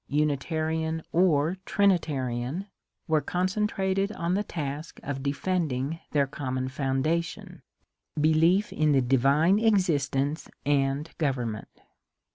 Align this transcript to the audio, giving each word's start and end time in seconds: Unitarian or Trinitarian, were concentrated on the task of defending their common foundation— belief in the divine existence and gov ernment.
Unitarian 0.07 1.03
or 1.11 1.57
Trinitarian, 1.63 2.65
were 3.07 3.21
concentrated 3.21 4.11
on 4.13 4.33
the 4.33 4.41
task 4.43 4.99
of 5.03 5.21
defending 5.21 5.99
their 6.09 6.25
common 6.25 6.69
foundation— 6.69 7.61
belief 8.19 8.73
in 8.73 8.93
the 8.93 9.01
divine 9.03 9.59
existence 9.59 10.49
and 10.65 11.11
gov 11.19 11.35
ernment. 11.35 11.83